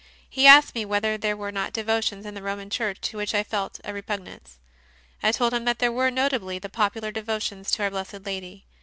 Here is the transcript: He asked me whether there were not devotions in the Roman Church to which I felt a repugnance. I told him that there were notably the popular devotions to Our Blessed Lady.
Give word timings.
He 0.27 0.47
asked 0.47 0.73
me 0.73 0.83
whether 0.83 1.15
there 1.15 1.37
were 1.37 1.51
not 1.51 1.73
devotions 1.73 2.25
in 2.25 2.33
the 2.33 2.41
Roman 2.41 2.71
Church 2.71 2.99
to 3.01 3.17
which 3.17 3.35
I 3.35 3.43
felt 3.43 3.79
a 3.83 3.93
repugnance. 3.93 4.57
I 5.21 5.31
told 5.31 5.53
him 5.53 5.63
that 5.65 5.77
there 5.77 5.91
were 5.91 6.09
notably 6.09 6.57
the 6.57 6.69
popular 6.69 7.11
devotions 7.11 7.69
to 7.69 7.83
Our 7.83 7.91
Blessed 7.91 8.25
Lady. 8.25 8.65